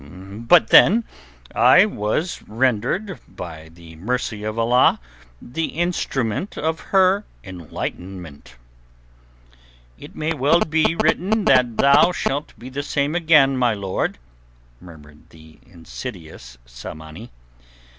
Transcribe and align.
But 0.47 0.69
then, 0.69 1.03
by 1.53 1.85
the 1.85 1.85
mercy 1.85 1.85
of 1.85 1.85
Allah, 1.85 1.85
I 1.85 1.85
was 1.85 2.41
rendered 2.47 3.19
the 5.39 5.65
instrument 5.65 6.57
of 6.57 6.79
her 6.79 7.23
enlightenment." 7.43 8.55
"It 9.99 10.15
may 10.15 10.33
well 10.33 10.61
be 10.61 10.95
written 10.99 11.45
that 11.45 11.77
thou 11.77 12.11
shalt 12.11 12.57
be 12.57 12.69
the 12.69 12.81
same 12.81 13.13
again, 13.13 13.55
my 13.57 13.75
lord," 13.75 14.17
murmured 14.79 15.29
the 15.29 15.59
insidious 15.67 16.57
Tsamanni. 16.65 17.29